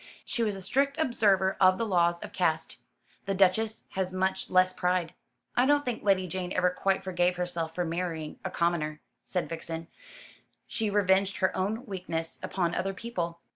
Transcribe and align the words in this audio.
She 0.25 0.41
was 0.41 0.55
a 0.55 0.63
strict 0.63 0.99
observer 0.99 1.55
of 1.61 1.77
the 1.77 1.85
laws 1.85 2.19
of 2.21 2.33
caste. 2.33 2.77
The 3.27 3.35
Duchess 3.35 3.83
has 3.89 4.11
much 4.11 4.49
less 4.49 4.73
pride." 4.73 5.13
"I 5.55 5.67
don't 5.67 5.85
think 5.85 6.01
Lady 6.03 6.25
Jane 6.27 6.51
ever 6.53 6.71
quite 6.71 7.03
forgave 7.03 7.35
herself 7.35 7.75
for 7.75 7.85
marrying 7.85 8.39
a 8.43 8.49
commoner," 8.49 8.99
said 9.25 9.47
Vixen. 9.47 9.89
"She 10.65 10.89
revenged 10.89 11.37
her 11.37 11.55
own 11.55 11.85
weakness 11.85 12.39
upon 12.41 12.73
other 12.73 12.95
people." 12.95 13.41